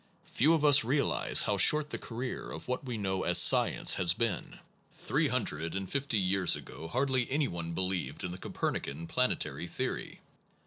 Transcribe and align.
Few 0.25 0.51
of 0.53 0.65
us 0.65 0.83
realize 0.83 1.43
how 1.43 1.57
short 1.57 1.91
the 1.91 1.99
career 1.99 2.49
of 2.49 2.67
what 2.67 2.83
we 2.83 2.97
know 2.97 3.21
as 3.21 3.37
* 3.37 3.37
science 3.37 3.93
has 4.01 4.15
been. 4.15 4.57
Three 4.91 5.27
hundred 5.27 5.75
and 5.75 5.87
fifty 5.87 6.17
years 6.17 6.55
ago 6.55 6.87
hardly 6.87 7.29
any 7.29 7.47
one 7.47 7.73
believed 7.73 8.23
in 8.23 8.31
the 8.31 8.39
Coper 8.39 8.71
nican 8.71 9.07
planetary 9.07 9.67
theory. 9.67 10.21